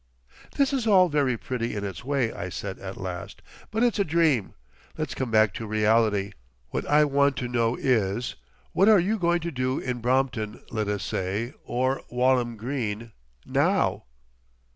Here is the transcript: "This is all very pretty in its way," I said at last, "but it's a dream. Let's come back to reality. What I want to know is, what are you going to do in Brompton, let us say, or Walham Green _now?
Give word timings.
"This 0.57 0.73
is 0.73 0.87
all 0.87 1.09
very 1.09 1.37
pretty 1.37 1.75
in 1.75 1.83
its 1.83 2.03
way," 2.03 2.33
I 2.33 2.49
said 2.49 2.79
at 2.79 2.97
last, 2.97 3.43
"but 3.69 3.83
it's 3.83 3.99
a 3.99 4.03
dream. 4.03 4.55
Let's 4.97 5.13
come 5.13 5.29
back 5.29 5.53
to 5.53 5.67
reality. 5.67 6.31
What 6.71 6.87
I 6.87 7.05
want 7.05 7.37
to 7.37 7.47
know 7.47 7.75
is, 7.79 8.33
what 8.73 8.89
are 8.89 8.99
you 8.99 9.19
going 9.19 9.41
to 9.41 9.51
do 9.51 9.77
in 9.77 9.99
Brompton, 10.01 10.63
let 10.71 10.87
us 10.87 11.03
say, 11.03 11.53
or 11.65 12.01
Walham 12.09 12.57
Green 12.57 13.11
_now? 13.47 14.05